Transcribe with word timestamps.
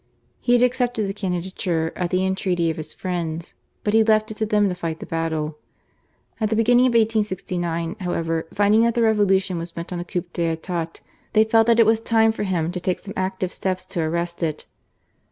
He 0.39 0.53
had 0.53 0.63
accepted 0.63 1.05
the 1.07 1.13
candidature 1.13 1.93
at 1.95 2.09
the 2.09 2.25
entreaty 2.25 2.71
of 2.71 2.77
his 2.77 2.91
friends, 2.91 3.53
but 3.83 3.93
he 3.93 4.03
left 4.03 4.31
it 4.31 4.37
to 4.37 4.47
them 4.47 4.67
to 4.67 4.73
fight 4.73 4.99
the 4.99 5.05
battle. 5.05 5.59
At 6.39 6.49
the 6.49 6.55
beginning 6.55 6.85
of 6.87 6.93
1869, 6.95 7.97
however, 7.99 8.47
finding 8.51 8.81
that 8.81 8.95
the 8.95 9.03
Revolution 9.03 9.59
was 9.59 9.69
bent 9.73 9.93
on 9.93 9.99
a 9.99 10.03
coup 10.03 10.23
d'etat^ 10.33 11.01
they 11.33 11.43
felt 11.43 11.67
that 11.67 11.79
it 11.79 11.85
was 11.85 11.99
time 11.99 12.31
for 12.31 12.41
him 12.45 12.71
to 12.71 12.79
take 12.79 12.97
some 12.97 13.13
active 13.15 13.51
steps 13.53 13.85
to 13.85 14.01
arrest 14.01 14.41
it. 14.41 14.65